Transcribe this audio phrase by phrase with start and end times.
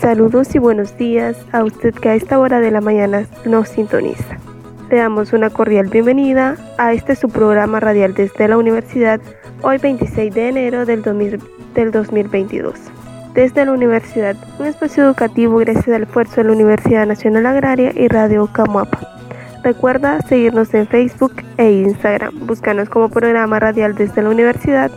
[0.00, 4.38] Saludos y buenos días a usted que a esta hora de la mañana nos sintoniza.
[4.90, 9.20] Le damos una cordial bienvenida a este su programa radial desde la universidad,
[9.60, 12.74] hoy 26 de enero del, 2022.
[13.34, 18.08] Desde la universidad, un espacio educativo gracias al esfuerzo de la Universidad Nacional Agraria y
[18.08, 19.00] Radio Camuapa.
[19.62, 22.46] Recuerda seguirnos en Facebook e Instagram.
[22.46, 24.90] Búscanos como programa radial desde la universidad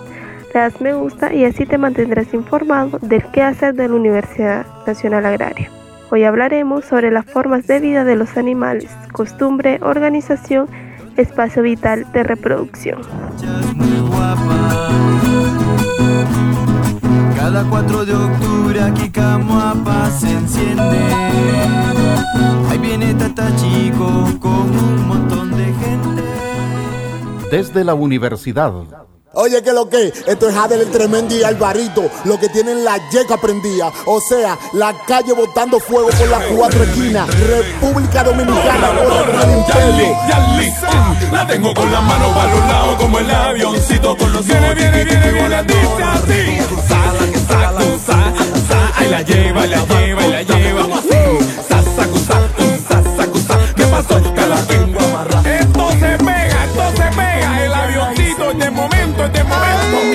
[0.54, 5.26] le das me gusta y así te mantendrás informado del quehacer de la Universidad Nacional
[5.26, 5.70] Agraria.
[6.10, 10.68] Hoy hablaremos sobre las formas de vida de los animales, costumbre, organización,
[11.16, 13.02] espacio vital de reproducción.
[17.36, 21.00] Cada 4 de octubre aquí Camuapa se enciende.
[22.70, 26.22] Ahí viene Tata Chico con un montón de gente.
[27.50, 28.74] Desde la universidad
[29.42, 33.00] Oye, que lo que, esto es Jadel el tremendo y Alvarito, lo que tienen la
[33.10, 39.30] yeca prendida, o sea, la calle botando fuego por las cuatro esquinas, República Dominicana por
[39.44, 40.16] el imperio.
[41.32, 45.06] La tengo con la mano para los lados como el avioncito con los viene, viene,
[45.06, 46.62] viene, viene, así.
[49.10, 50.61] La lleva, la lleva, la lleva.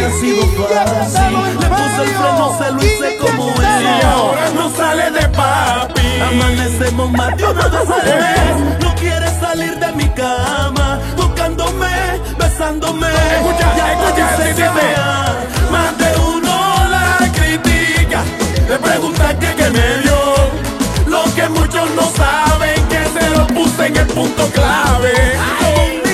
[0.07, 3.55] Ha sido fácil, le puse el freno, se lo hice como.
[3.61, 6.21] Y ahora no sale de papi.
[6.21, 8.81] Amanecemos más de una vez.
[8.83, 13.09] No quiere salir de mi cama, tocándome, besándome.
[13.09, 14.63] Escucha, ya escucha, sí.
[14.63, 15.37] vea.
[15.71, 18.23] Más de uno la critica,
[18.69, 20.17] le pregunta que qué me dio.
[21.07, 25.13] Lo que muchos no saben que se lo puse en el punto clave.
[25.77, 26.06] Un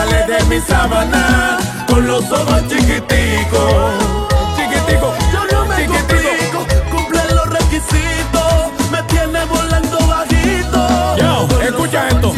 [0.00, 3.94] sale de mi sábana con los ojos chiquiticos.
[4.56, 6.60] Chiquitico, Yo no me chiquitico.
[6.90, 8.54] cumple los requisitos,
[8.90, 11.16] me tiene volando bajito.
[11.18, 12.32] Yo, escucha esto.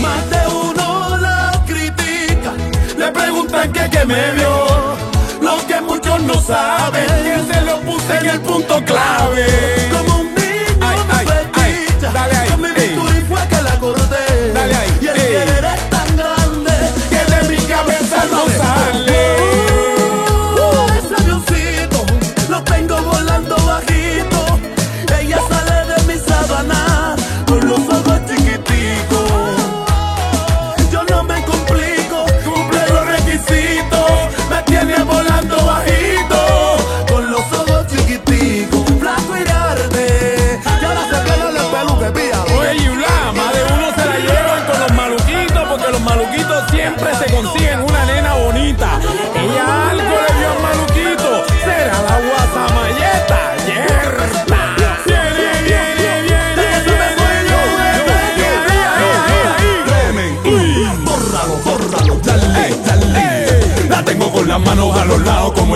[0.00, 2.52] Más de uno la critica,
[2.96, 4.96] le preguntan que qué me vio.
[5.40, 9.46] Lo que muchos no saben, Que se lo puse en el punto clave.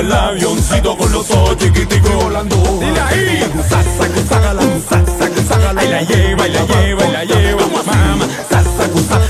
[0.02, 2.56] El avioncito con los ojos chiquiticos volando.
[2.80, 3.52] Dile ahí.
[3.68, 3.84] Sasa,
[4.28, 5.80] sasa, sácala.
[5.80, 7.62] Ahí la lleva, y la lleva, y la lleva.
[7.66, 9.20] Mamá, sasa, cusa,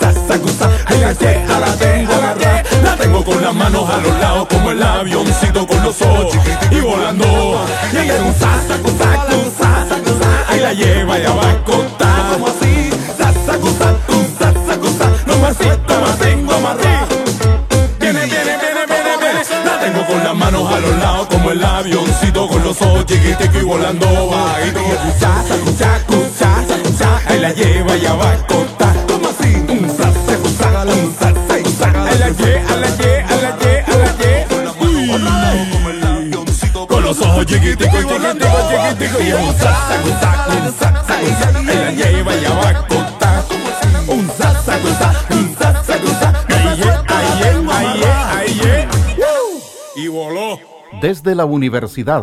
[0.00, 0.70] sasa, cusa.
[1.00, 2.62] La lleva, la tengo agarrada.
[2.82, 6.72] La tengo con las manos a los lados como el avioncito con los ojos chiquiticos
[6.72, 7.26] y volando.
[7.92, 9.26] Y ella un sasa, cusa,
[9.58, 10.28] sasa, cusa.
[10.48, 12.12] Ahí la lleva, ya va a contar.
[23.72, 24.80] Volando bajito.
[27.40, 28.36] La lleva, ya va.
[28.48, 29.28] Un
[29.68, 31.14] un
[32.18, 33.42] la lle, a la lle, a.
[36.86, 38.12] Con los ojos chiquiticos, y un
[39.42, 39.54] un
[41.98, 42.32] lleva,
[42.88, 43.44] contar.
[44.08, 46.28] Un un sa, sa, sa.
[46.48, 48.74] Ahí, ye, ahí, ye, ahí, ye, ahí, ye.
[49.96, 50.60] Y voló.
[51.00, 52.22] desde la universidad.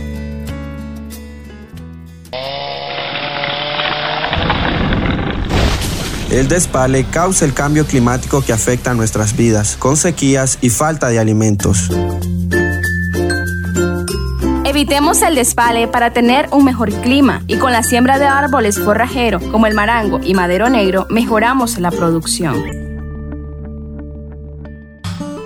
[6.31, 11.09] El despale causa el cambio climático que afecta a nuestras vidas, con sequías y falta
[11.09, 11.89] de alimentos.
[14.63, 19.43] Evitemos el despale para tener un mejor clima y con la siembra de árboles forrajeros
[19.51, 22.80] como el marango y madero negro mejoramos la producción.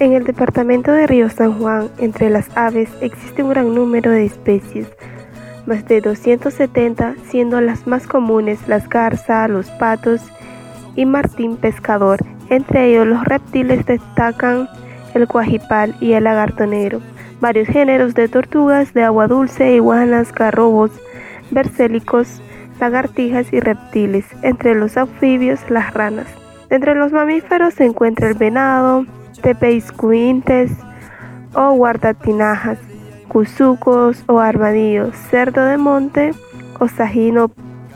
[0.00, 4.24] En el departamento de Río San Juan, entre las aves, existe un gran número de
[4.24, 4.88] especies,
[5.66, 10.22] más de 270, siendo las más comunes las garzas, los patos
[10.96, 12.18] y martín pescador.
[12.48, 14.70] Entre ellos los reptiles destacan
[15.12, 17.02] el cuajipal y el lagarto negro,
[17.42, 20.92] varios géneros de tortugas de agua dulce, iguanas, garrobos,
[21.50, 22.40] bercélicos,
[22.80, 26.26] lagartijas y reptiles, entre los anfibios las ranas.
[26.70, 29.04] Entre los mamíferos se encuentra el venado,
[29.40, 30.72] tepeiscuintes
[31.54, 32.78] o guardatinajas,
[33.28, 36.32] cuzucos o armadillos, cerdo de monte,
[36.78, 37.50] osajino,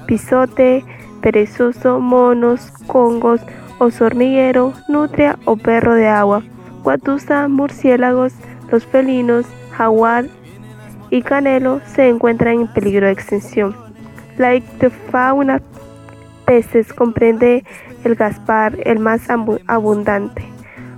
[0.07, 0.85] pisote,
[1.21, 3.41] perezoso, monos, congos,
[3.79, 6.43] oso hormiguero, nutria o perro de agua,
[6.83, 8.33] guatusa, murciélagos,
[8.71, 10.27] los felinos, jaguar
[11.11, 13.75] y canelo se encuentran en peligro de extinción.
[14.37, 15.63] La ictofauna
[16.45, 17.65] peces comprende
[18.05, 19.29] el gaspar, el más
[19.67, 20.45] abundante,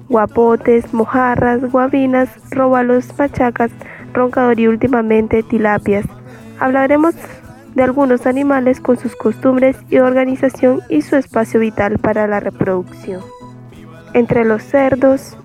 [0.08, 3.70] guapotes, mojarras, guabinas, róbalos, pachacas,
[4.12, 6.06] roncador y últimamente tilapias.
[6.58, 7.14] Hablaremos
[7.74, 13.20] de algunos animales con sus costumbres y organización y su espacio vital para la reproducción.
[14.14, 15.36] Entre los cerdos,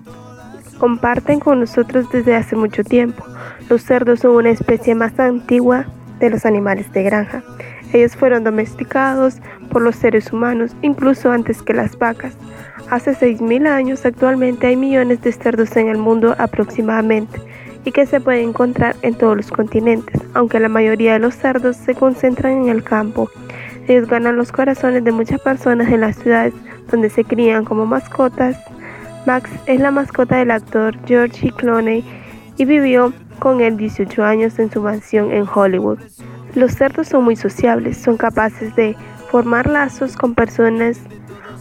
[0.78, 3.24] comparten con nosotros desde hace mucho tiempo.
[3.68, 5.84] Los cerdos son una especie más antigua
[6.18, 7.42] de los animales de granja.
[7.92, 9.36] Ellos fueron domesticados
[9.70, 12.36] por los seres humanos incluso antes que las vacas.
[12.92, 17.40] Hace 6.000 años actualmente hay millones de cerdos en el mundo aproximadamente
[17.86, 21.74] y que se pueden encontrar en todos los continentes, aunque la mayoría de los cerdos
[21.78, 23.30] se concentran en el campo.
[23.88, 26.52] Ellos ganan los corazones de muchas personas en las ciudades
[26.90, 28.58] donde se crían como mascotas.
[29.24, 32.04] Max es la mascota del actor George Clooney
[32.58, 35.98] y vivió con él 18 años en su mansión en Hollywood.
[36.54, 38.94] Los cerdos son muy sociables, son capaces de
[39.30, 41.00] formar lazos con personas,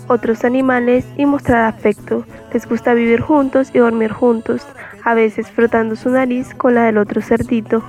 [0.07, 2.25] otros animales y mostrar afecto.
[2.53, 4.67] Les gusta vivir juntos y dormir juntos,
[5.03, 7.83] a veces frotando su nariz con la del otro cerdito.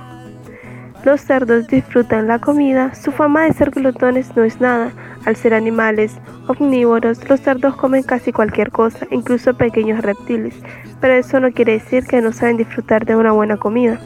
[1.03, 4.91] Los cerdos disfrutan la comida, su fama de ser glotones no es nada.
[5.25, 6.17] Al ser animales
[6.47, 10.55] omnívoros, los cerdos comen casi cualquier cosa, incluso pequeños reptiles,
[11.01, 13.99] pero eso no quiere decir que no saben disfrutar de una buena comida.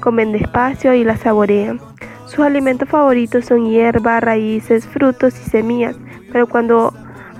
[0.00, 1.80] Comen despacio y la saborean.
[2.26, 5.96] Sus alimentos favoritos son hierba, raíces, frutos y semillas,
[6.32, 6.92] pero cuando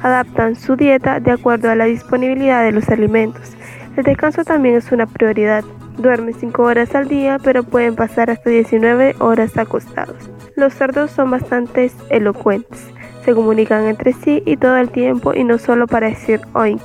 [0.03, 3.57] adaptan su dieta de acuerdo a la disponibilidad de los alimentos.
[3.97, 5.65] El descanso también es una prioridad.
[5.99, 10.31] Duermen 5 horas al día, pero pueden pasar hasta 19 horas acostados.
[10.57, 12.91] Los cerdos son bastante elocuentes.
[13.25, 16.83] Se comunican entre sí y todo el tiempo y no solo para decir oink.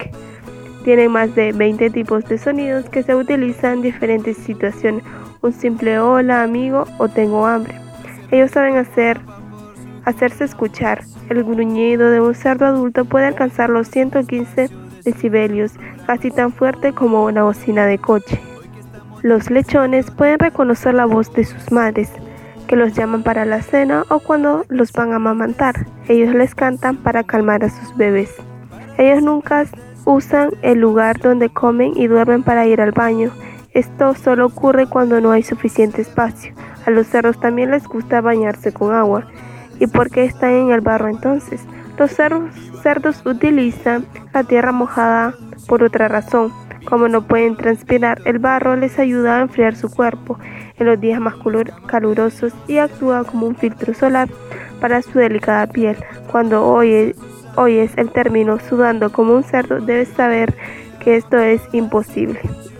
[0.83, 5.03] Tienen más de 20 tipos de sonidos que se utilizan en diferentes situaciones.
[5.41, 7.75] Un simple hola amigo o tengo hambre.
[8.31, 9.19] Ellos saben hacer,
[10.07, 11.03] hacerse escuchar.
[11.29, 14.69] El gruñido de un cerdo adulto puede alcanzar los 115
[15.03, 15.73] decibelios,
[16.05, 18.39] casi tan fuerte como una bocina de coche.
[19.21, 22.09] Los lechones pueden reconocer la voz de sus madres,
[22.67, 25.85] que los llaman para la cena o cuando los van a amamantar.
[26.07, 28.33] Ellos les cantan para calmar a sus bebés.
[28.97, 29.65] Ellos nunca
[30.05, 33.31] usan el lugar donde comen y duermen para ir al baño.
[33.73, 36.53] Esto solo ocurre cuando no hay suficiente espacio.
[36.85, 39.27] A los cerdos también les gusta bañarse con agua.
[39.79, 41.61] ¿Y por qué están en el barro entonces?
[41.97, 45.33] Los cerdos, utilizan la tierra mojada
[45.67, 46.51] por otra razón.
[46.85, 50.37] Como no pueden transpirar, el barro les ayuda a enfriar su cuerpo
[50.77, 51.33] en los días más
[51.87, 54.29] calurosos y actúa como un filtro solar
[54.79, 55.97] para su delicada piel.
[56.31, 57.15] Cuando oyes,
[57.55, 60.53] oyes el término sudando como un cerdo, debes saber
[60.99, 62.39] que esto es imposible.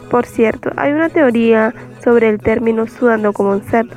[0.09, 1.73] Por cierto, hay una teoría
[2.03, 3.95] sobre el término sudando como un cerdo.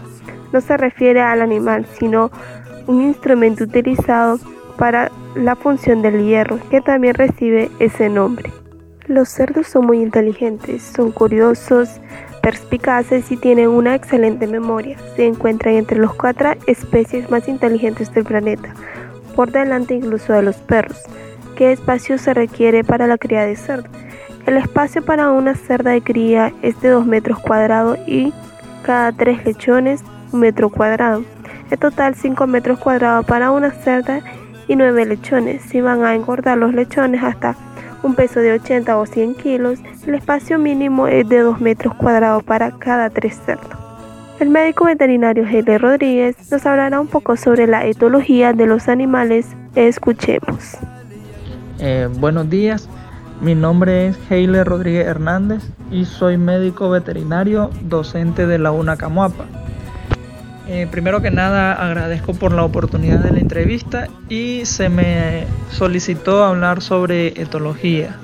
[0.52, 2.30] No se refiere al animal, sino
[2.90, 4.40] un instrumento utilizado
[4.76, 8.50] para la función del hierro, que también recibe ese nombre.
[9.06, 12.00] Los cerdos son muy inteligentes, son curiosos,
[12.42, 14.96] perspicaces y tienen una excelente memoria.
[15.14, 18.74] Se encuentran entre las cuatro especies más inteligentes del planeta,
[19.36, 21.00] por delante incluso de los perros.
[21.54, 23.88] ¿Qué espacio se requiere para la cría de cerdo?
[24.46, 28.32] El espacio para una cerda de cría es de 2 metros cuadrados y
[28.82, 31.22] cada 3 lechones un metro cuadrado.
[31.70, 34.20] En total 5 metros cuadrados para una cerda
[34.66, 35.62] y 9 lechones.
[35.62, 37.54] Si van a engordar los lechones hasta
[38.02, 42.42] un peso de 80 o 100 kilos, el espacio mínimo es de 2 metros cuadrados
[42.42, 43.78] para cada 3 cerdos.
[44.40, 49.46] El médico veterinario Heile Rodríguez nos hablará un poco sobre la etología de los animales.
[49.74, 50.76] Escuchemos.
[51.78, 52.88] Eh, buenos días.
[53.40, 59.44] Mi nombre es Heile Rodríguez Hernández y soy médico veterinario docente de la UNA Camuapa.
[60.72, 66.44] Eh, primero que nada agradezco por la oportunidad de la entrevista y se me solicitó
[66.44, 68.14] hablar sobre etología.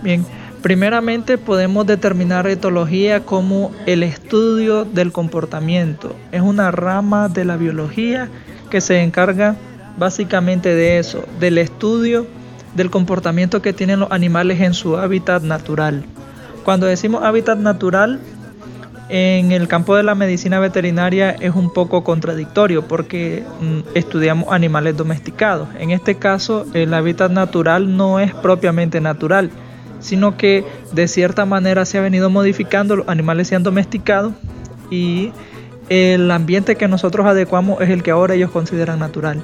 [0.00, 0.24] Bien,
[0.62, 6.14] primeramente podemos determinar etología como el estudio del comportamiento.
[6.30, 8.28] Es una rama de la biología
[8.70, 9.56] que se encarga
[9.98, 12.24] básicamente de eso, del estudio
[12.76, 16.04] del comportamiento que tienen los animales en su hábitat natural.
[16.64, 18.20] Cuando decimos hábitat natural,
[19.10, 24.96] en el campo de la medicina veterinaria es un poco contradictorio porque mm, estudiamos animales
[24.96, 25.68] domesticados.
[25.78, 29.50] En este caso, el hábitat natural no es propiamente natural,
[29.98, 34.32] sino que de cierta manera se ha venido modificando, los animales se han domesticado
[34.90, 35.32] y
[35.88, 39.42] el ambiente que nosotros adecuamos es el que ahora ellos consideran natural.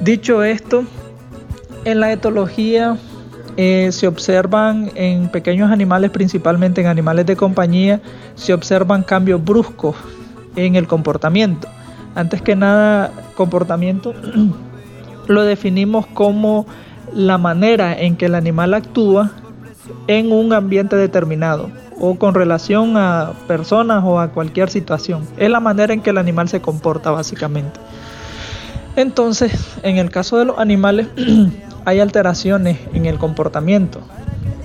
[0.00, 0.84] Dicho esto,
[1.84, 2.96] en la etología
[3.56, 8.00] eh, se observan en pequeños animales, principalmente en animales de compañía,
[8.34, 9.96] se observan cambios bruscos
[10.56, 11.68] en el comportamiento.
[12.14, 14.14] Antes que nada, comportamiento
[15.26, 16.66] lo definimos como
[17.14, 19.32] la manera en que el animal actúa
[20.06, 25.26] en un ambiente determinado o con relación a personas o a cualquier situación.
[25.38, 27.80] Es la manera en que el animal se comporta básicamente.
[28.96, 31.08] Entonces, en el caso de los animales,
[31.86, 34.00] hay alteraciones en el comportamiento.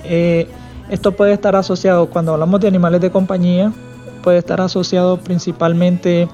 [0.04, 0.48] Eh,
[0.90, 3.72] esto puede estar asociado, cuando hablamos de animales de compañía,
[4.24, 6.28] puede estar asociado principalmente,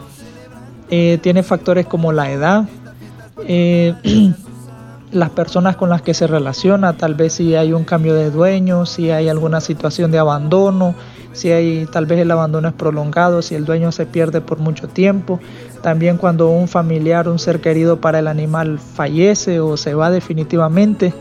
[0.91, 2.65] eh, tiene factores como la edad,
[3.47, 3.95] eh,
[5.13, 8.87] las personas con las que se relaciona, tal vez si hay un cambio de dueño,
[8.87, 10.95] si hay alguna situación de abandono,
[11.39, 14.89] si hay tal vez el abandono es prolongado, si el dueño se pierde por mucho
[14.89, 15.39] tiempo,
[15.83, 21.15] también cuando un familiar, un ser querido para el animal fallece o se va definitivamente,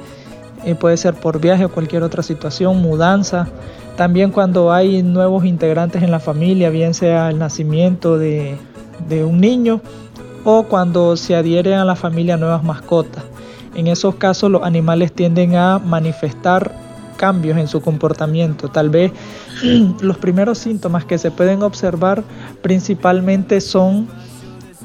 [0.66, 3.48] eh, puede ser por viaje o cualquier otra situación, mudanza,
[3.96, 8.58] también cuando hay nuevos integrantes en la familia, bien sea el nacimiento de,
[9.08, 9.82] de un niño
[10.44, 13.24] o cuando se adhieren a la familia nuevas mascotas.
[13.76, 16.87] En esos casos los animales tienden a manifestar
[17.18, 18.70] cambios en su comportamiento.
[18.70, 19.12] Tal vez
[20.02, 22.24] los primeros síntomas que se pueden observar
[22.62, 24.08] principalmente son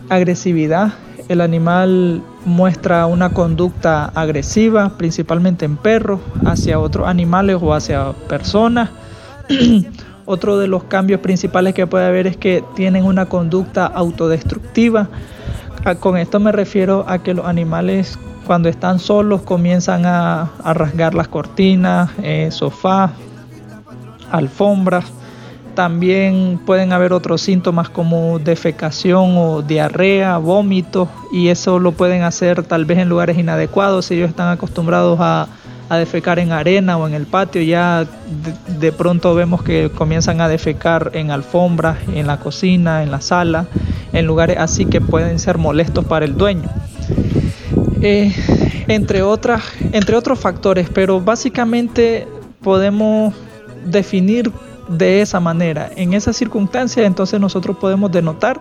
[0.08, 0.94] agresividad.
[1.28, 8.90] El animal muestra una conducta agresiva, principalmente en perros, hacia otros animales o hacia personas.
[10.24, 15.08] Otro de los cambios principales que puede haber es que tienen una conducta autodestructiva.
[15.98, 21.28] Con esto me refiero a que los animales cuando están solos comienzan a, rasgar las
[21.28, 23.12] cortinas, eh, sofás,
[24.30, 25.04] alfombras.
[25.74, 32.62] También pueden haber otros síntomas como defecación o diarrea, vómitos y eso lo pueden hacer
[32.62, 34.06] tal vez en lugares inadecuados.
[34.06, 35.48] Si ellos están acostumbrados a,
[35.90, 38.06] defecar en arena o en el patio, ya
[38.80, 43.66] de, pronto vemos que comienzan a defecar en alfombras, en la cocina, en la sala,
[44.14, 46.70] en lugares así que pueden ser molestos para el dueño.
[48.02, 48.32] Eh,
[48.88, 52.26] entre, otras, entre otros factores, pero básicamente
[52.60, 53.32] podemos
[53.86, 54.50] definir
[54.88, 55.88] de esa manera.
[55.94, 58.60] En esas circunstancias entonces nosotros podemos denotar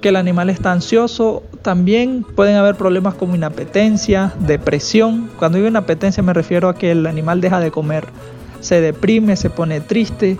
[0.00, 5.30] que el animal está ansioso, también pueden haber problemas como inapetencia, depresión.
[5.38, 8.06] Cuando digo inapetencia me refiero a que el animal deja de comer,
[8.60, 10.38] se deprime, se pone triste.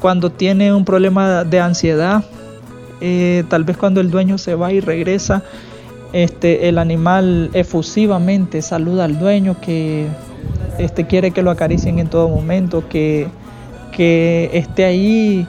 [0.00, 2.24] cuando tiene un problema de ansiedad,
[3.00, 5.44] eh, tal vez cuando el dueño se va y regresa,
[6.14, 10.06] este, el animal efusivamente saluda al dueño que
[10.78, 13.26] este, quiere que lo acaricien en todo momento, que,
[13.90, 15.44] que esté ahí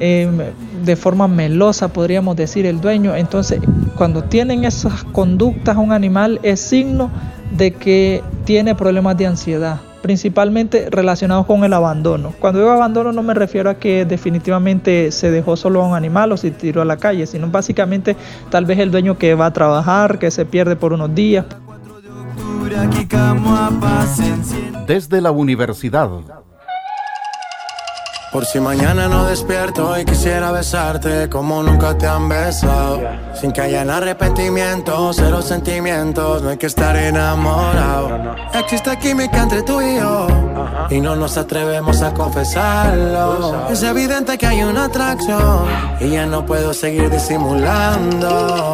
[0.00, 0.36] em,
[0.84, 3.14] de forma melosa, podríamos decir, el dueño.
[3.14, 3.60] Entonces,
[3.94, 7.08] cuando tienen esas conductas un animal es signo
[7.56, 12.32] de que tiene problemas de ansiedad principalmente relacionados con el abandono.
[12.38, 16.32] Cuando digo abandono no me refiero a que definitivamente se dejó solo a un animal
[16.32, 18.16] o se tiró a la calle, sino básicamente
[18.50, 21.44] tal vez el dueño que va a trabajar, que se pierde por unos días.
[24.86, 26.10] Desde la universidad
[28.32, 33.00] por si mañana no despierto y quisiera besarte como nunca te han besado.
[33.34, 38.36] Sin que hayan arrepentimientos, cero sentimientos, no hay que estar enamorado.
[38.54, 40.28] Existe química entre tú y yo
[40.90, 43.68] y no nos atrevemos a confesarlo.
[43.70, 45.64] Es evidente que hay una atracción
[46.00, 48.69] y ya no puedo seguir disimulando.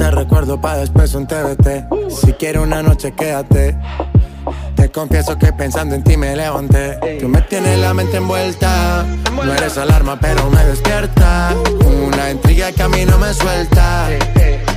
[0.00, 1.88] El recuerdo para después un TBT.
[2.10, 3.76] Si quieres una noche, quédate.
[4.76, 7.18] Te confieso que pensando en ti me levanté.
[7.20, 9.04] Tú me tienes la mente envuelta.
[9.32, 11.54] No eres alarma, pero me despierta.
[12.06, 14.08] Una intriga que a mí no me suelta.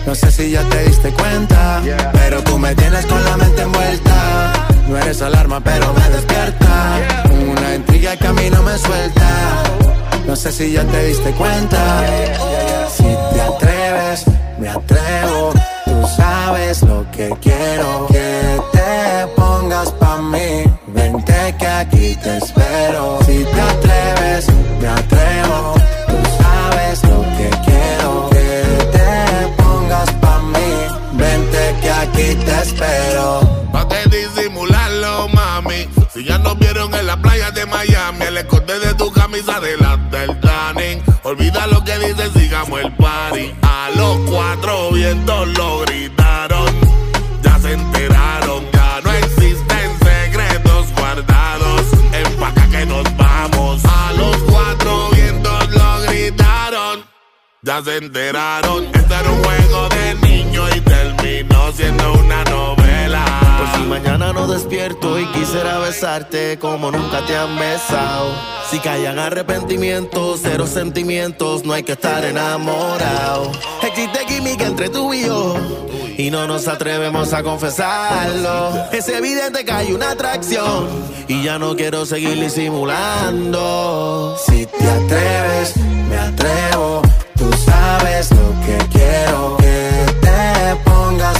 [0.06, 1.82] No sé si ya te diste cuenta,
[2.13, 4.54] pero tú me tienes con la mente envuelta.
[4.88, 6.98] No eres alarma, pero me despierta.
[7.51, 9.28] Una intriga que a mí no me suelta.
[10.25, 12.06] No sé si ya te diste cuenta.
[12.96, 13.80] Si te atreves,
[14.62, 15.51] me atrevo.
[15.86, 18.08] Tú sabes lo que quiero.
[18.08, 20.63] Que te pongas pa' mí.
[20.88, 23.20] Vente que aquí te espero.
[23.25, 24.48] Si te atreves,
[24.79, 25.74] me atrevo.
[26.07, 28.29] Tú sabes lo que quiero.
[28.29, 28.50] Que
[28.96, 30.70] te pongas pa' mí.
[31.14, 33.40] Vente que aquí te espero.
[33.74, 35.90] Pa' que disimularlo, mami.
[36.14, 39.75] Si ya nos vieron en la playa de Miami, el escote de tu camisa de
[39.77, 41.01] la del tanning.
[41.24, 43.60] Olvida lo que dices, sigamos el party.
[44.01, 46.66] Los cuatro vientos lo gritaron.
[47.44, 51.81] Ya se enteraron, ya no existen secretos guardados.
[52.11, 53.79] Empaca que nos vamos.
[53.85, 57.05] A los cuatro vientos lo gritaron.
[57.61, 58.85] Ya se enteraron.
[58.85, 63.24] Este era un juego de niño y terminó siendo una novela.
[63.59, 68.33] Por si mañana no despierto y quisiera besarte como nunca te han besado.
[68.72, 73.51] Si callan arrepentimientos, cero sentimientos, no hay que estar enamorado.
[74.01, 75.53] Existe química entre tú y yo.
[76.18, 78.90] Y no nos atrevemos a confesarlo.
[78.92, 80.87] Es evidente que hay una atracción.
[81.27, 84.35] Y ya no quiero seguir disimulando.
[84.44, 85.77] Si te atreves,
[86.09, 87.03] me atrevo.
[87.37, 89.57] Tú sabes lo que quiero.
[89.57, 91.40] Que te pongas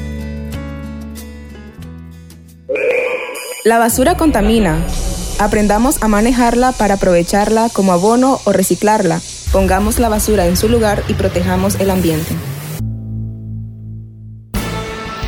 [3.71, 4.85] La basura contamina.
[5.39, 9.21] Aprendamos a manejarla para aprovecharla como abono o reciclarla.
[9.53, 12.35] Pongamos la basura en su lugar y protejamos el ambiente.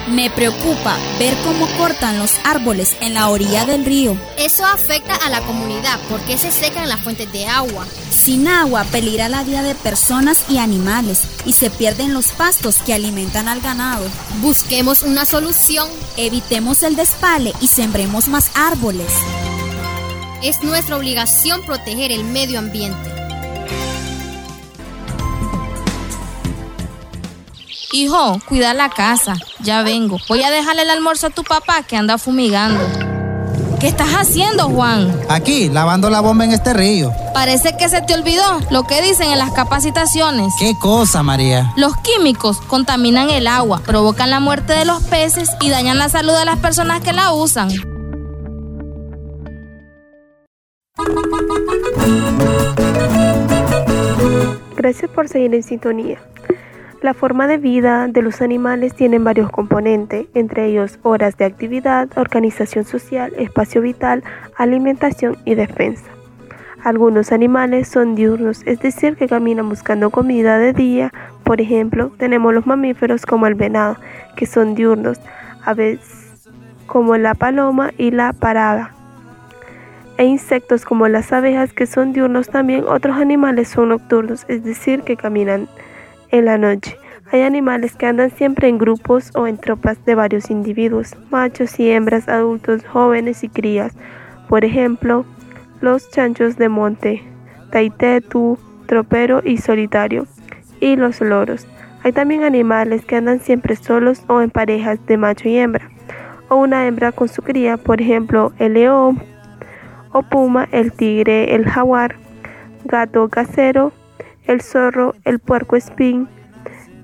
[0.10, 4.18] Me preocupa ver cómo cortan los árboles en la orilla del río.
[4.38, 7.86] Eso afecta a la comunidad porque se secan las fuentes de agua.
[8.24, 12.94] Sin agua peligra la vida de personas y animales y se pierden los pastos que
[12.94, 14.06] alimentan al ganado.
[14.42, 15.90] Busquemos una solución.
[16.16, 19.12] Evitemos el despale y sembremos más árboles.
[20.42, 23.12] Es nuestra obligación proteger el medio ambiente.
[27.92, 29.36] Hijo, cuida la casa.
[29.60, 30.18] Ya vengo.
[30.30, 33.13] Voy a dejarle el almuerzo a tu papá que anda fumigando.
[33.84, 35.14] ¿Qué estás haciendo, Juan?
[35.28, 37.12] Aquí, lavando la bomba en este río.
[37.34, 40.54] Parece que se te olvidó lo que dicen en las capacitaciones.
[40.58, 41.74] ¿Qué cosa, María?
[41.76, 46.32] Los químicos contaminan el agua, provocan la muerte de los peces y dañan la salud
[46.32, 47.68] de las personas que la usan.
[54.78, 56.22] Gracias por seguir en sintonía.
[57.04, 62.08] La forma de vida de los animales tiene varios componentes, entre ellos horas de actividad,
[62.16, 64.24] organización social, espacio vital,
[64.56, 66.06] alimentación y defensa.
[66.82, 71.12] Algunos animales son diurnos, es decir, que caminan buscando comida de día.
[71.44, 73.98] Por ejemplo, tenemos los mamíferos como el venado,
[74.38, 75.20] que son diurnos,
[75.66, 76.00] aves
[76.88, 78.94] como la paloma y la parada.
[80.16, 82.86] E insectos como las abejas, que son diurnos también.
[82.88, 85.68] Otros animales son nocturnos, es decir, que caminan
[86.34, 86.98] en la noche.
[87.32, 91.90] Hay animales que andan siempre en grupos o en tropas de varios individuos, machos y
[91.90, 93.94] hembras, adultos, jóvenes y crías.
[94.50, 95.26] Por ejemplo,
[95.80, 97.24] los chanchos de monte,
[97.72, 100.28] taitetu, tropero y solitario,
[100.80, 101.68] y los loros.
[102.04, 105.90] Hay también animales que andan siempre solos o en parejas de macho y hembra,
[106.50, 109.22] o una hembra con su cría, por ejemplo, el león
[110.12, 112.16] o puma, el tigre, el jaguar,
[112.86, 113.92] gato casero,
[114.46, 116.28] el zorro, el puerco espín,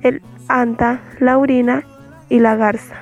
[0.02, 1.84] el anta, la urina
[2.30, 2.96] y la garza.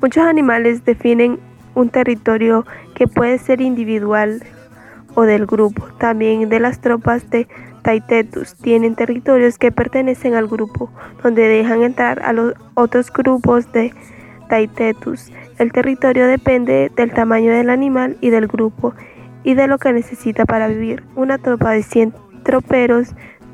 [0.00, 1.38] Muchos animales definen
[1.74, 4.42] un territorio que puede ser individual
[5.14, 5.86] o del grupo.
[5.98, 7.46] También de las tropas de
[7.82, 10.90] Taitetus tienen territorios que pertenecen al grupo,
[11.22, 13.92] donde dejan entrar a los otros grupos de
[14.48, 15.30] Taitetus.
[15.58, 18.94] El territorio depende del tamaño del animal y del grupo
[19.44, 21.04] y de lo que necesita para vivir.
[21.14, 22.12] Una tropa de 100
[22.46, 23.08] troperos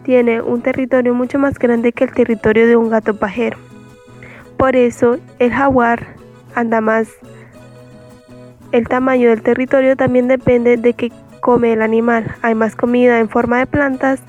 [0.04, 3.56] tiene un territorio mucho más grande que el territorio de un gato pajero.
[4.58, 6.14] Por eso el jaguar
[6.54, 7.08] anda más.
[8.70, 12.34] El tamaño del territorio también depende de qué come el animal.
[12.42, 14.20] Hay más comida en forma de plantas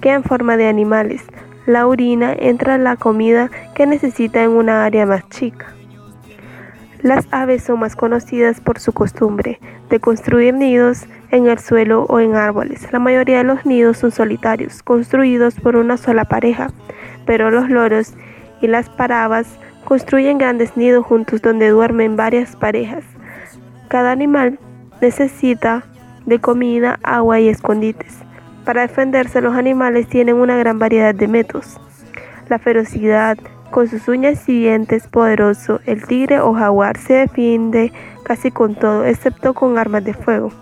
[0.00, 1.22] que en forma de animales.
[1.66, 5.74] La orina entra en la comida que necesita en una área más chica.
[7.02, 9.58] Las aves son más conocidas por su costumbre
[9.90, 12.92] de construir nidos en el suelo o en árboles.
[12.92, 16.70] La mayoría de los nidos son solitarios, construidos por una sola pareja,
[17.26, 18.14] pero los loros
[18.60, 19.48] y las parabas
[19.84, 23.02] construyen grandes nidos juntos donde duermen varias parejas.
[23.88, 24.60] Cada animal
[25.00, 25.82] necesita
[26.24, 28.16] de comida, agua y escondites.
[28.64, 31.80] Para defenderse los animales tienen una gran variedad de métodos.
[32.48, 33.38] La ferocidad,
[33.72, 37.90] con sus uñas y dientes poderoso, el tigre o jaguar se defiende
[38.22, 40.52] casi con todo, excepto con armas de fuego,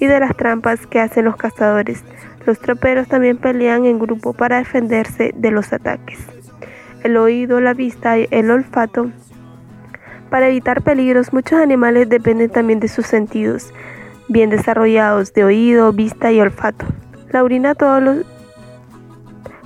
[0.00, 2.02] y de las trampas que hacen los cazadores.
[2.46, 6.18] Los troperos también pelean en grupo para defenderse de los ataques.
[7.04, 9.10] El oído, la vista y el olfato.
[10.30, 13.72] Para evitar peligros, muchos animales dependen también de sus sentidos,
[14.28, 16.86] bien desarrollados de oído, vista y olfato.
[17.30, 18.33] La orina, todos los,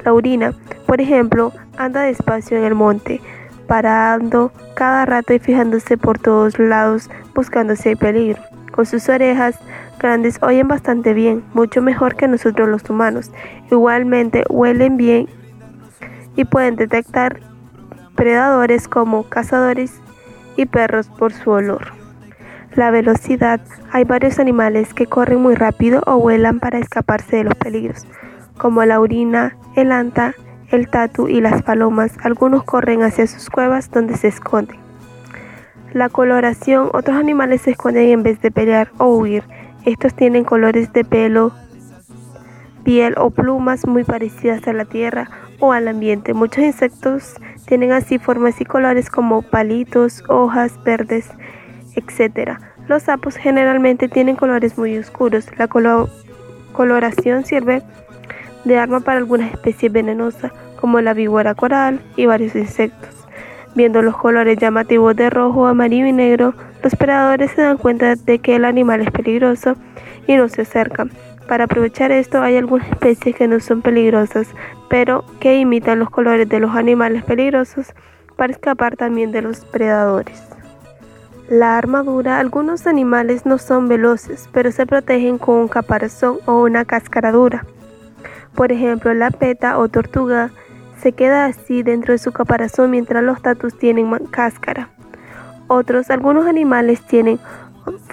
[0.08, 0.54] la orina,
[0.86, 3.20] por ejemplo, anda despacio en el monte,
[3.66, 8.40] parando cada rato y fijándose por todos lados buscando si hay peligro.
[8.72, 9.58] Con sus orejas
[9.98, 13.30] grandes oyen bastante bien, mucho mejor que nosotros los humanos.
[13.70, 15.28] Igualmente huelen bien
[16.36, 17.40] y pueden detectar
[18.14, 20.00] predadores como cazadores
[20.56, 21.92] y perros por su olor.
[22.76, 23.60] La velocidad.
[23.92, 28.06] Hay varios animales que corren muy rápido o vuelan para escaparse de los peligros,
[28.56, 30.34] como la orina, el anta,
[30.70, 32.16] el tatu y las palomas.
[32.22, 34.76] Algunos corren hacia sus cuevas donde se esconden.
[35.92, 36.90] La coloración.
[36.92, 39.44] Otros animales se esconden en vez de pelear o huir.
[39.84, 41.52] Estos tienen colores de pelo,
[42.82, 46.34] piel o plumas muy parecidas a la tierra o al ambiente.
[46.34, 47.36] Muchos insectos
[47.66, 51.30] tienen así formas y colores como palitos, hojas verdes,
[51.94, 52.58] etc.
[52.88, 55.46] Los sapos generalmente tienen colores muy oscuros.
[55.56, 55.68] La
[56.72, 57.82] coloración sirve
[58.64, 63.10] de arma para algunas especies venenosas, como la víbora coral y varios insectos.
[63.74, 68.38] Viendo los colores llamativos de rojo, amarillo y negro, los predadores se dan cuenta de
[68.38, 69.76] que el animal es peligroso
[70.26, 71.10] y no se acercan.
[71.46, 74.48] Para aprovechar esto hay algunas especies que no son peligrosas,
[74.88, 77.94] pero que imitan los colores de los animales peligrosos
[78.36, 80.42] para escapar también de los predadores.
[81.48, 86.84] La armadura, algunos animales no son veloces, pero se protegen con un caparazón o una
[86.84, 87.64] cáscara dura.
[88.58, 90.50] Por ejemplo, la peta o tortuga
[91.00, 94.88] se queda así dentro de su caparazón mientras los tatus tienen cáscara.
[95.68, 97.38] Otros, algunos animales tienen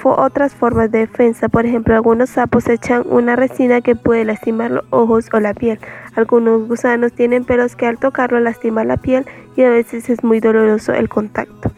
[0.04, 1.50] otras formas de defensa.
[1.50, 5.80] Por ejemplo, algunos sapos echan una resina que puede lastimar los ojos o la piel.
[6.16, 10.42] Algunos gusanos tienen pelos que al tocarlo lastiman la piel y a veces es muy
[10.42, 11.72] doloroso el contacto.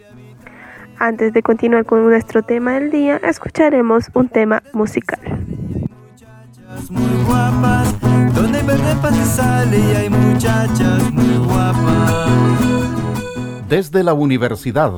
[0.99, 5.21] Antes de continuar con nuestro tema del día, escucharemos un tema musical.
[8.67, 12.31] Verde sale y hay muchachas muy guapas.
[13.69, 14.91] Desde la universidad.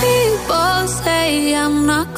[0.00, 2.17] People say I'm not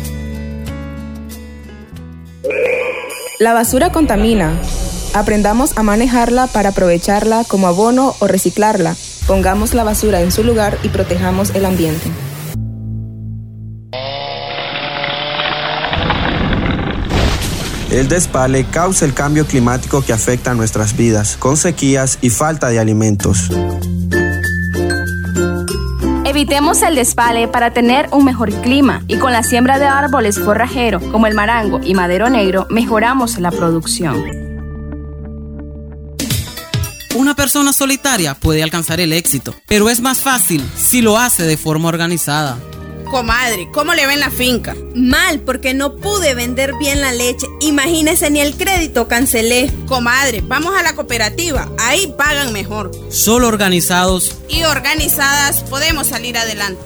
[3.41, 4.53] La basura contamina.
[5.15, 8.95] Aprendamos a manejarla para aprovecharla como abono o reciclarla.
[9.25, 12.11] Pongamos la basura en su lugar y protejamos el ambiente.
[17.89, 22.69] El despale causa el cambio climático que afecta a nuestras vidas, con sequías y falta
[22.69, 23.49] de alimentos.
[26.31, 31.03] Evitemos el despale para tener un mejor clima y con la siembra de árboles forrajeros
[31.11, 34.23] como el marango y madero negro mejoramos la producción.
[37.15, 41.57] Una persona solitaria puede alcanzar el éxito, pero es más fácil si lo hace de
[41.57, 42.57] forma organizada.
[43.11, 44.73] Comadre, ¿cómo le ven la finca?
[44.95, 47.45] Mal, porque no pude vender bien la leche.
[47.61, 49.71] Imagínese, ni el crédito cancelé.
[49.87, 51.69] Comadre, vamos a la cooperativa.
[51.77, 52.89] Ahí pagan mejor.
[53.09, 56.81] Solo organizados Y organizadas podemos salir adelante.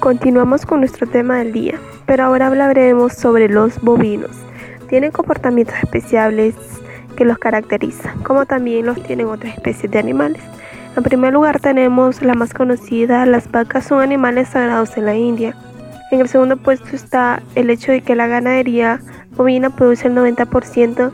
[0.00, 4.30] Continuamos con nuestro tema del día, pero ahora hablaremos sobre los bovinos.
[4.88, 6.54] Tienen comportamientos especiales
[7.12, 10.42] que los caracterizan, como también los tienen otras especies de animales.
[10.96, 15.56] En primer lugar tenemos la más conocida, las vacas son animales sagrados en la India.
[16.10, 19.00] En el segundo puesto está el hecho de que la ganadería
[19.34, 21.12] bovina produce el 90%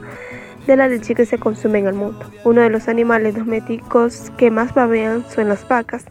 [0.67, 2.31] de la leche que se consume en el mundo.
[2.45, 6.05] Uno de los animales domésticos que más babean son las vacas.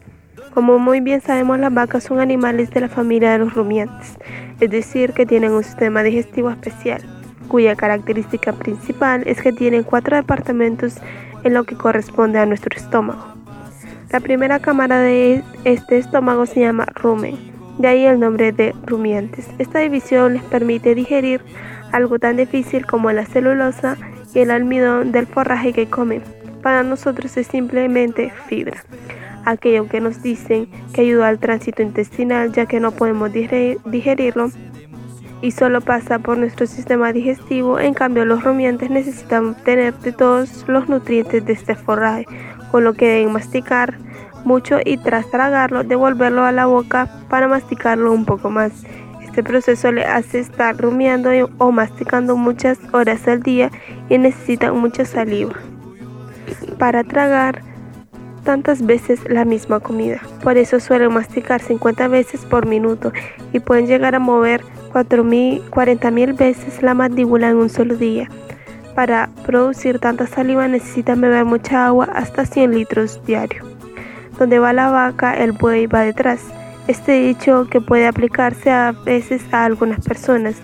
[0.54, 4.17] Como muy bien sabemos, las vacas son animales de la familia de los rumiantes,
[4.60, 7.04] es decir, que tienen un sistema digestivo especial,
[7.47, 10.95] cuya característica principal es que tienen cuatro departamentos
[11.43, 13.25] en lo que corresponde a nuestro estómago.
[14.12, 17.38] La primera cámara de este estómago se llama rumen,
[17.77, 19.47] de ahí el nombre de rumiantes.
[19.57, 21.41] Esta división les permite digerir
[21.91, 23.97] algo tan difícil como la celulosa
[24.33, 26.23] y el almidón del forraje que comen.
[26.62, 28.83] Para nosotros es simplemente fibra,
[29.45, 34.51] aquello que nos dicen que ayuda al tránsito intestinal ya que no podemos digerirlo
[35.41, 37.80] y solo pasa por nuestro sistema digestivo.
[37.80, 42.26] En cambio, los rumiantes necesitan obtener todos los nutrientes de este forraje,
[42.71, 43.97] con lo que deben masticar
[44.43, 48.71] mucho y tras tragarlo devolverlo a la boca para masticarlo un poco más.
[49.21, 53.69] Este proceso le hace estar rumiando o masticando muchas horas al día
[54.10, 55.54] y necesitan mucha saliva
[56.80, 57.62] para tragar
[58.43, 60.21] tantas veces la misma comida.
[60.41, 63.12] Por eso suelen masticar 50 veces por minuto
[63.52, 64.63] y pueden llegar a mover
[65.05, 68.29] 40.000 veces la mandíbula en un solo día.
[68.95, 73.63] Para producir tanta saliva necesitan beber mucha agua hasta 100 litros diario.
[74.39, 76.41] Donde va la vaca, el buey va detrás.
[76.88, 80.55] Este dicho que puede aplicarse a veces a algunas personas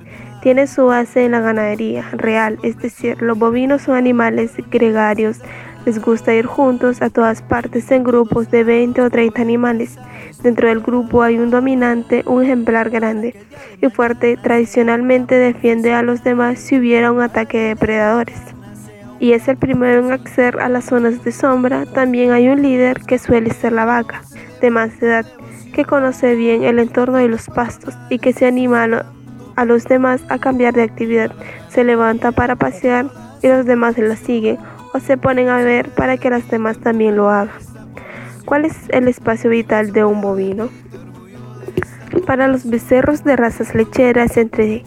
[0.43, 5.39] tiene su base en la ganadería real, es decir, los bovinos son animales gregarios,
[5.85, 9.97] les gusta ir juntos a todas partes en grupos de 20 o 30 animales.
[10.41, 13.35] Dentro del grupo hay un dominante, un ejemplar grande
[13.81, 18.39] y fuerte, tradicionalmente defiende a los demás si hubiera un ataque de depredadores.
[19.19, 21.85] Y es el primero en acceder a las zonas de sombra.
[21.85, 24.21] También hay un líder que suele ser la vaca,
[24.61, 25.25] de más edad,
[25.73, 29.05] que conoce bien el entorno de los pastos y que se anima
[29.55, 31.31] a, los demás a cambiar de actividad.
[31.69, 33.07] Se levanta para pasear
[33.41, 34.57] y los demás la siguen
[34.93, 37.55] o se ponen a ver para que las demás también lo hagan.
[38.45, 40.69] ¿Cuál es el espacio vital de un bovino?
[42.27, 44.83] Para los becerros de razas lecheras entre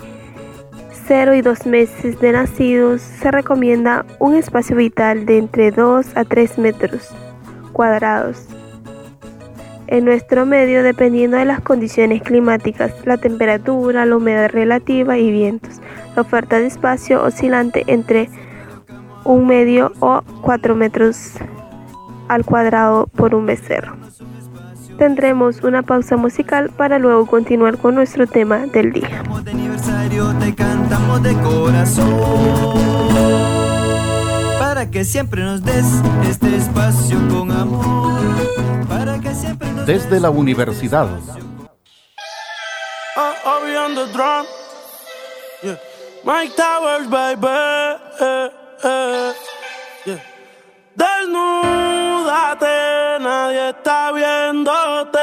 [1.06, 6.24] 0 y 2 meses de nacidos se recomienda un espacio vital de entre 2 a
[6.24, 7.08] 3 metros
[7.72, 8.48] cuadrados.
[9.88, 15.80] En nuestro medio, dependiendo de las condiciones climáticas, la temperatura, la humedad relativa y vientos,
[16.16, 18.28] la oferta de espacio oscilante entre
[19.26, 21.32] un medio o 4 metros
[22.28, 23.96] al cuadrado por un becerro.
[24.98, 29.22] Tendremos una pausa musical para luego continuar con nuestro tema del día.
[36.28, 36.48] este
[39.86, 41.08] Desde la universidad.
[43.96, 44.44] The drum.
[45.62, 45.78] Yeah.
[46.24, 48.65] Mike Towers, baby.
[48.82, 49.32] Eh.
[50.94, 52.66] Desnúdate,
[53.20, 55.18] nadie está viéndote.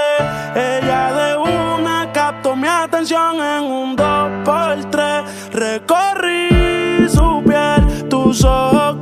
[0.56, 8.44] Ella de una captó mi atención en un 2 por 3 Recorrí su piel, tus
[8.44, 8.98] ojos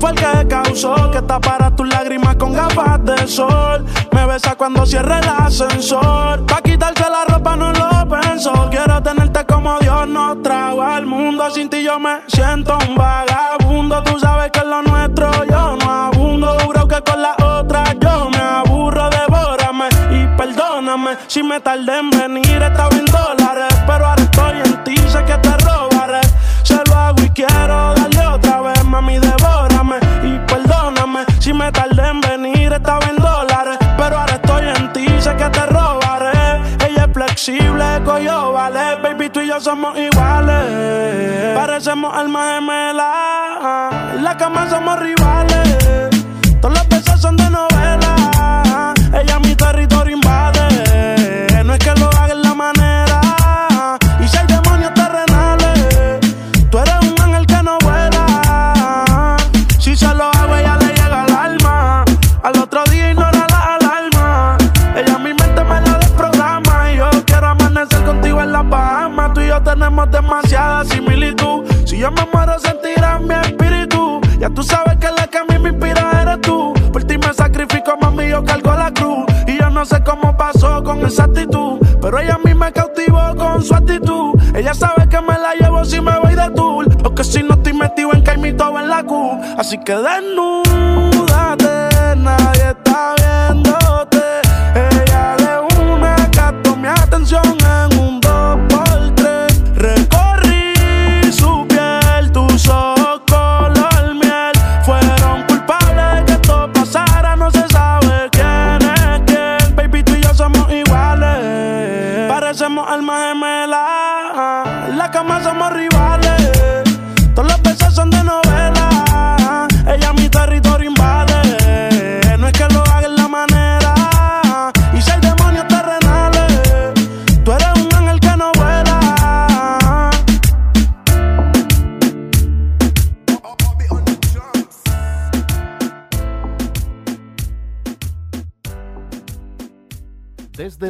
[0.00, 3.84] fue el que causó que taparas tus lágrimas con gafas de sol?
[4.12, 6.46] Me besa cuando cierre el ascensor.
[6.46, 8.68] Pa' quitarse la ropa no lo pensó.
[8.70, 11.50] Quiero tenerte como Dios nos trajo al mundo.
[11.50, 14.02] Sin ti yo me siento un vagabundo.
[14.02, 16.56] Tú sabes que es lo nuestro yo no abundo.
[16.64, 19.10] Juro que con la otra yo me aburro.
[19.10, 22.62] Devórame y perdóname si me tardé en venir.
[22.62, 24.96] Estaba en dólares, pero ahora estoy en ti.
[25.08, 26.20] Sé que te robaré.
[26.62, 27.99] Se lo hago y quiero
[31.78, 32.72] en venir.
[32.72, 35.06] Estaba en dólares, pero ahora estoy en ti.
[35.20, 36.60] Sé que te robaré.
[36.86, 38.96] Ella es flexible, coyo, vale.
[39.02, 41.54] Baby, tú y yo somos iguales.
[41.54, 44.14] Parecemos almas gemelas.
[44.14, 46.09] En la cama somos rivales.
[72.06, 74.20] Inspira mi espíritu.
[74.38, 76.72] Ya tú sabes que la que a mí me inspira eres tú.
[76.92, 79.26] Por ti me sacrifico, mami, yo cargo la cruz.
[79.46, 81.78] Y yo no sé cómo pasó con esa actitud.
[82.00, 84.40] Pero ella a mí me cautivó con su actitud.
[84.54, 86.86] Ella sabe que me la llevo si me voy de tour.
[87.04, 89.38] O que si no estoy metido en caimito en la Q.
[89.58, 91.19] Así que desnúdate,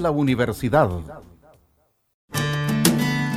[0.00, 0.88] Desde la universidad.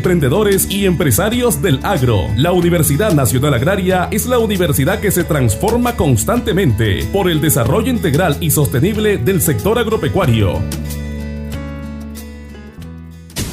[0.00, 2.26] emprendedores y empresarios del agro.
[2.34, 8.38] La Universidad Nacional Agraria es la universidad que se transforma constantemente por el desarrollo integral
[8.40, 10.58] y sostenible del sector agropecuario.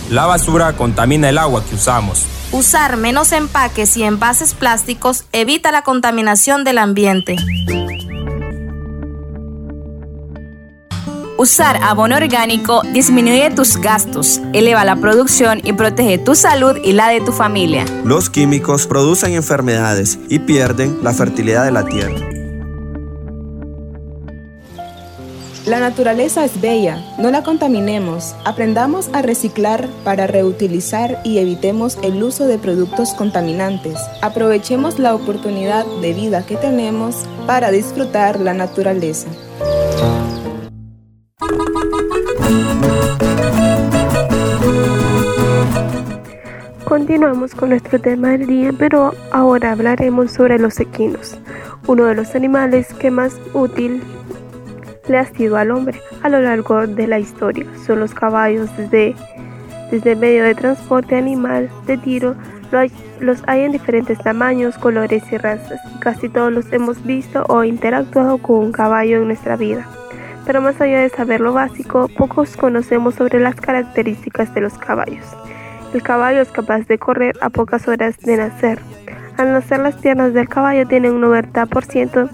[0.09, 2.25] La basura contamina el agua que usamos.
[2.53, 7.35] Usar menos empaques y envases plásticos evita la contaminación del ambiente.
[11.39, 17.09] Usar abono orgánico disminuye tus gastos, eleva la producción y protege tu salud y la
[17.09, 17.85] de tu familia.
[18.03, 22.15] Los químicos producen enfermedades y pierden la fertilidad de la tierra.
[25.67, 28.33] La naturaleza es bella, no la contaminemos.
[28.43, 33.99] Aprendamos a reciclar para reutilizar y evitemos el uso de productos contaminantes.
[34.23, 37.15] Aprovechemos la oportunidad de vida que tenemos
[37.45, 39.27] para disfrutar la naturaleza.
[46.83, 51.37] Continuamos con nuestro tema del día, pero ahora hablaremos sobre los equinos,
[51.85, 54.01] uno de los animales que más útil
[55.07, 57.65] le ha sido al hombre a lo largo de la historia.
[57.85, 59.15] Son los caballos desde,
[59.91, 62.35] desde medio de transporte animal de tiro.
[63.19, 65.79] Los hay en diferentes tamaños, colores y razas.
[65.99, 69.87] Casi todos los hemos visto o interactuado con un caballo en nuestra vida.
[70.47, 75.25] Pero más allá de saber lo básico, pocos conocemos sobre las características de los caballos.
[75.93, 78.79] El caballo es capaz de correr a pocas horas de nacer.
[79.35, 82.29] Al nacer las piernas del caballo tienen un 90%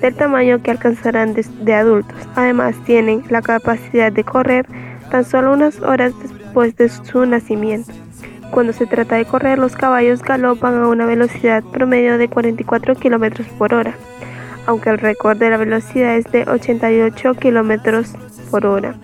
[0.00, 2.18] del tamaño que alcanzarán de, adultos.
[2.34, 4.66] Además tienen la capacidad de correr
[5.12, 7.92] tan solo unas horas después de su nacimiento.
[8.50, 13.44] Cuando se trata de correr, los caballos galopan a una velocidad promedio de 44 km
[13.58, 13.94] por hora,
[14.66, 18.06] aunque el récord de la velocidad es de 88 km
[18.50, 18.94] por hora.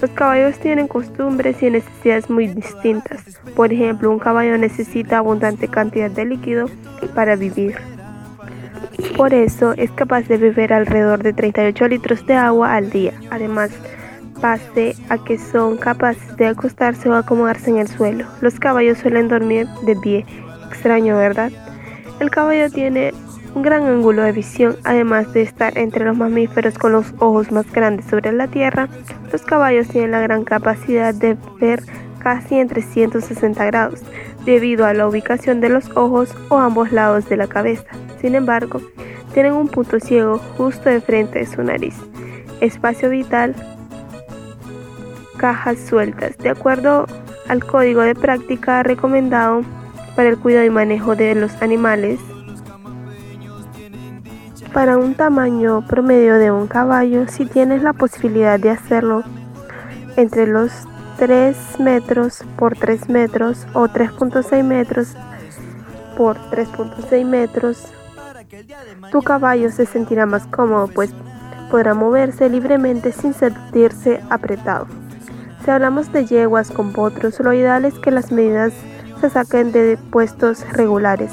[0.00, 3.22] Los caballos tienen costumbres y necesidades muy distintas.
[3.56, 6.66] Por ejemplo, un caballo necesita abundante cantidad de líquido
[7.14, 7.76] para vivir.
[9.16, 13.12] Por eso es capaz de beber alrededor de 38 litros de agua al día.
[13.30, 13.70] Además,
[14.40, 18.26] pase a que son capaces de acostarse o acomodarse en el suelo.
[18.40, 20.26] Los caballos suelen dormir de pie.
[20.68, 21.50] Extraño, ¿verdad?
[22.20, 23.12] El caballo tiene
[23.54, 27.70] un gran ángulo de visión, además de estar entre los mamíferos con los ojos más
[27.70, 28.88] grandes sobre la tierra.
[29.32, 31.82] Los caballos tienen la gran capacidad de ver
[32.18, 34.00] casi en 360 grados,
[34.44, 37.84] debido a la ubicación de los ojos o ambos lados de la cabeza.
[38.20, 38.80] Sin embargo,
[39.34, 41.94] tienen un punto ciego justo de frente de su nariz.
[42.60, 43.54] Espacio vital,
[45.36, 46.38] cajas sueltas.
[46.38, 47.06] De acuerdo
[47.48, 49.62] al código de práctica recomendado
[50.16, 52.18] para el cuidado y manejo de los animales,
[54.74, 59.22] para un tamaño promedio de un caballo, si tienes la posibilidad de hacerlo
[60.16, 60.72] entre los
[61.16, 65.14] 3 metros por 3 metros o 3.6 metros
[66.16, 67.86] por 3.6 metros,
[69.12, 71.14] tu caballo se sentirá más cómodo, pues
[71.70, 74.88] podrá moverse libremente sin sentirse apretado.
[75.64, 78.72] Si hablamos de yeguas con potros, lo ideal es que las medidas
[79.20, 81.30] se saquen de puestos regulares,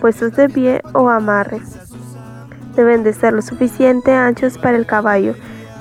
[0.00, 1.60] puestos de pie o amarre.
[2.80, 5.34] Deben de ser lo suficiente anchos para el caballo.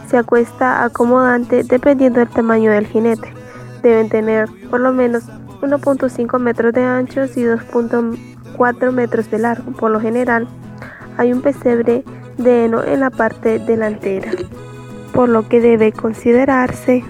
[0.10, 3.34] Se acuesta acomodante dependiendo del tamaño del jinete.
[3.82, 5.24] Deben tener por lo menos
[5.62, 9.72] 1.5 metros de anchos y 2.4 metros de largo.
[9.72, 10.46] Por lo general,
[11.16, 12.04] hay un pesebre
[12.38, 14.32] de heno en la parte delantera,
[15.14, 17.06] por lo que debe considerarse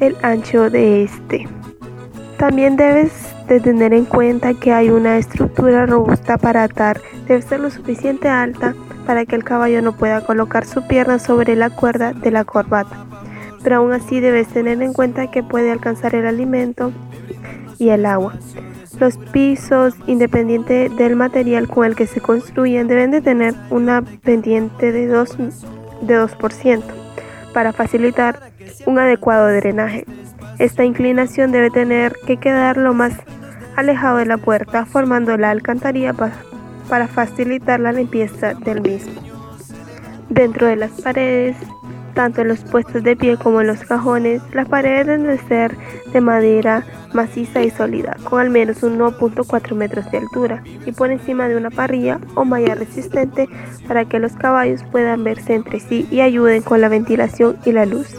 [0.00, 1.46] el ancho de este.
[2.38, 7.00] También debes de tener en cuenta que hay una estructura robusta para atar.
[7.26, 8.74] Debe ser lo suficiente alta
[9.06, 13.04] para que el caballo no pueda colocar su pierna sobre la cuerda de la corbata.
[13.62, 16.92] Pero aún así debes tener en cuenta que puede alcanzar el alimento
[17.78, 18.34] y el agua.
[19.00, 24.92] Los pisos, independiente del material con el que se construyen, deben de tener una pendiente
[24.92, 25.52] de 2%,
[26.02, 26.82] de 2%
[27.52, 28.38] para facilitar
[28.86, 30.04] un adecuado drenaje.
[30.58, 33.14] Esta inclinación debe tener que quedar lo más
[33.76, 36.14] alejado de la puerta, formando la alcantarilla
[36.88, 39.20] para facilitar la limpieza del mismo.
[40.28, 41.56] Dentro de las paredes
[42.14, 45.76] tanto en los puestos de pie como en los cajones, las paredes deben de ser
[46.12, 51.48] de madera maciza y sólida, con al menos 1.4 metros de altura y por encima
[51.48, 53.48] de una parrilla o malla resistente
[53.86, 57.86] para que los caballos puedan verse entre sí y ayuden con la ventilación y la
[57.86, 58.16] luz.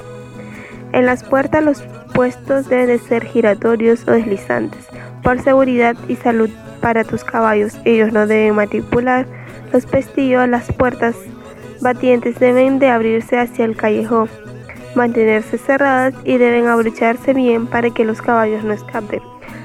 [0.91, 1.81] En las puertas los
[2.13, 4.87] puestos deben de ser giratorios o deslizantes,
[5.25, 6.51] por seguridad y salud
[6.81, 7.77] para tus caballos.
[7.83, 9.25] Ellos no deben manipular
[9.73, 11.15] los pestillos, las puertas
[11.81, 14.29] batientes deben de abrirse hacia el callejón,
[14.93, 19.19] mantenerse cerradas y deben abrocharse bien para que los caballos no escapen.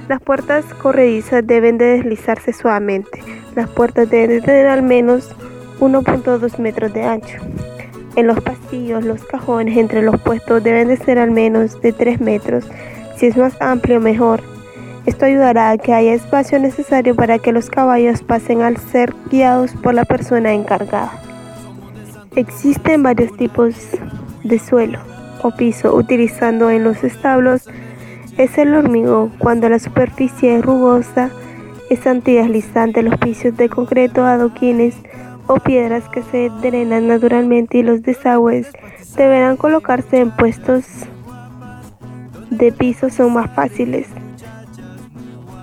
[0.09, 3.23] Las puertas corredizas deben de deslizarse suavemente.
[3.55, 5.31] Las puertas deben de tener al menos
[5.79, 7.37] 1.2 metros de ancho.
[8.17, 12.21] En los pasillos, los cajones entre los puestos deben de ser al menos de 3
[12.21, 12.65] metros.
[13.19, 14.41] Si es más amplio, mejor.
[15.07, 19.73] Esto ayudará a que haya espacio necesario para que los caballos pasen al ser guiados
[19.83, 21.13] por la persona encargada.
[22.37, 23.75] Existen varios tipos
[24.45, 24.99] de suelo
[25.43, 27.67] o piso utilizando en los establos
[28.37, 31.31] es el hormigón cuando la superficie es rugosa,
[31.91, 34.95] es antideslizante los pisos de concreto, adoquines
[35.47, 38.69] o piedras que se drenan naturalmente y los desagües
[39.17, 40.85] deberán colocarse en puestos
[42.51, 44.07] de piso son más fáciles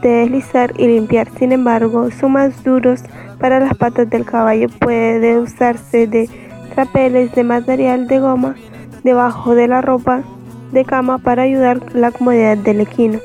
[0.02, 3.02] de deslizar y limpiar, sin embargo son más duros
[3.40, 6.30] para las patas del caballo, puede usarse de
[6.74, 8.56] trapeles de material de goma
[9.04, 10.24] debajo de la ropa
[10.72, 13.20] de cama para ayudar la comodidad del equino.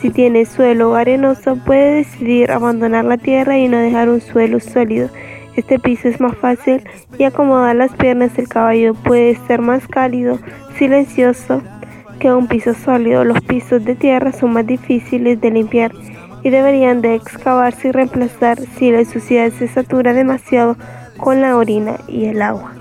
[0.00, 5.08] Si tiene suelo arenoso, puede decidir abandonar la tierra y no dejar un suelo sólido.
[5.56, 6.84] Este piso es más fácil
[7.18, 10.38] y acomodar las piernas del caballo puede ser más cálido,
[10.76, 11.62] silencioso
[12.16, 13.24] que un piso sólido.
[13.24, 15.92] Los pisos de tierra son más difíciles de limpiar
[16.42, 20.76] y deberían de excavarse y reemplazar si la suciedad se satura demasiado
[21.18, 22.72] con la orina y el agua.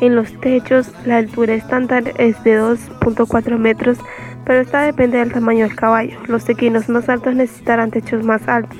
[0.00, 3.98] En los techos la altura estándar es de 2.4 metros,
[4.44, 6.18] pero esta depende del tamaño del caballo.
[6.26, 8.78] Los equinos más altos necesitarán techos más altos.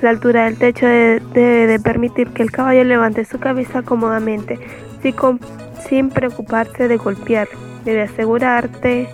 [0.00, 4.58] La altura del techo debe de permitir que el caballo levante su cabeza cómodamente,
[5.88, 7.48] sin preocuparse de golpear.
[7.84, 9.08] Debe asegurarte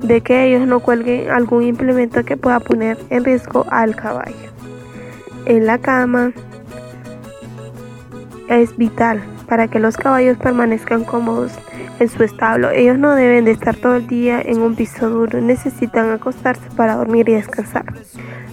[0.00, 4.36] de que ellos no cuelguen algún implemento que pueda poner en riesgo al caballo.
[5.46, 6.32] En la cama
[8.48, 11.52] es vital para que los caballos permanezcan cómodos
[11.98, 12.70] en su establo.
[12.70, 16.96] Ellos no deben de estar todo el día en un piso duro, necesitan acostarse para
[16.96, 17.84] dormir y descansar.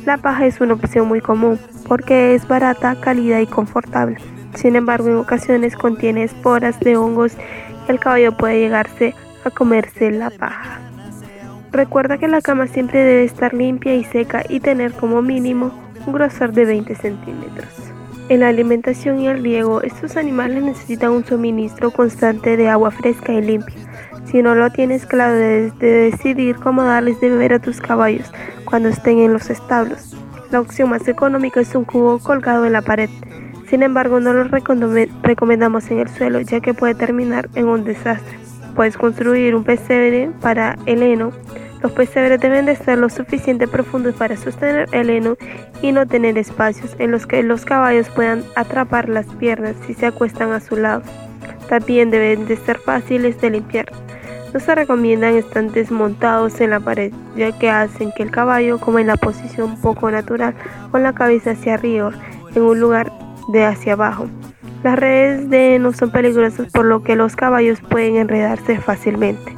[0.06, 4.18] La paja es una opción muy común porque es barata, cálida y confortable.
[4.56, 7.38] Sin embargo, en ocasiones contiene esporas de hongos
[7.88, 9.14] el caballo puede llegarse
[9.44, 10.80] a comerse la paja.
[11.72, 15.72] Recuerda que la cama siempre debe estar limpia y seca y tener como mínimo
[16.06, 17.70] un grosor de 20 centímetros.
[18.30, 23.34] En la alimentación y el riego, estos animales necesitan un suministro constante de agua fresca
[23.34, 23.76] y limpia.
[24.26, 28.32] Si no lo tienes claro, debes de decidir cómo darles de beber a tus caballos
[28.66, 30.16] cuando estén en los establos.
[30.52, 33.10] La opción más económica es un cubo colgado en la pared.
[33.74, 38.38] Sin embargo, no lo recomendamos en el suelo ya que puede terminar en un desastre.
[38.76, 41.32] Puedes construir un pesebre para el heno
[41.82, 45.38] los pesebres deben de ser lo suficiente profundos para sostener el heno
[45.82, 50.06] y no tener espacios en los que los caballos puedan atrapar las piernas si se
[50.06, 51.02] acuestan a su lado.
[51.68, 53.92] También deben de ser fáciles de limpiar.
[54.54, 59.02] No se recomiendan estantes montados en la pared, ya que hacen que el caballo coma
[59.02, 60.54] en la posición poco natural,
[60.92, 62.12] con la cabeza hacia arriba,
[62.54, 63.12] en un lugar
[63.48, 64.28] de hacia abajo.
[64.84, 69.56] Las redes de heno son peligrosas por lo que los caballos pueden enredarse fácilmente.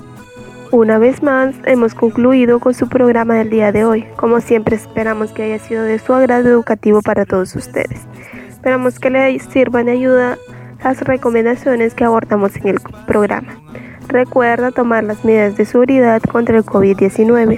[0.71, 4.05] Una vez más, hemos concluido con su programa del día de hoy.
[4.17, 8.01] Como siempre, esperamos que haya sido de su agrado educativo para todos ustedes.
[8.49, 10.38] Esperamos que les sirvan de ayuda
[10.83, 12.77] las recomendaciones que abordamos en el
[13.07, 13.59] programa.
[14.07, 17.57] Recuerda tomar las medidas de seguridad contra el COVID-19.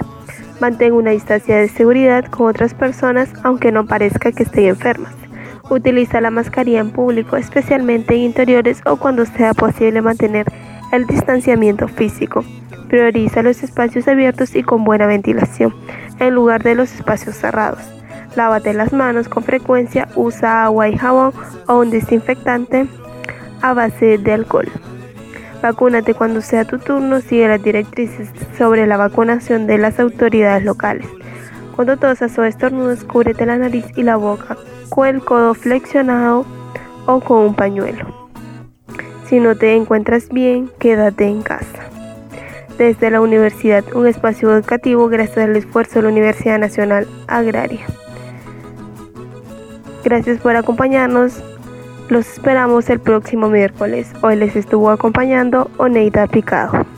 [0.60, 5.17] Mantén una distancia de seguridad con otras personas aunque no parezca que estén enfermas.
[5.70, 10.46] Utiliza la mascarilla en público, especialmente en interiores o cuando sea posible mantener
[10.92, 12.44] el distanciamiento físico.
[12.88, 15.74] Prioriza los espacios abiertos y con buena ventilación,
[16.20, 17.82] en lugar de los espacios cerrados.
[18.34, 21.32] Lávate las manos con frecuencia, usa agua y jabón
[21.66, 22.86] o un desinfectante
[23.60, 24.68] a base de alcohol.
[25.62, 31.06] Vacúnate cuando sea tu turno, sigue las directrices sobre la vacunación de las autoridades locales.
[31.78, 34.56] Cuando tosas o estornudas, cúbrete la nariz y la boca
[34.88, 36.44] con el codo flexionado
[37.06, 38.28] o con un pañuelo.
[39.26, 41.88] Si no te encuentras bien, quédate en casa.
[42.78, 47.86] Desde la universidad, un espacio educativo gracias al esfuerzo de la Universidad Nacional Agraria.
[50.02, 51.40] Gracias por acompañarnos.
[52.08, 54.10] Los esperamos el próximo miércoles.
[54.20, 56.97] Hoy les estuvo acompañando Oneida Picado.